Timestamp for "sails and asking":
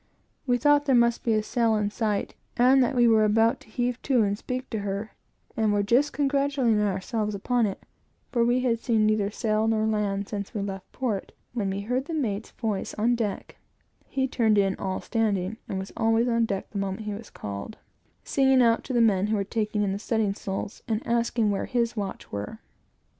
20.33-21.51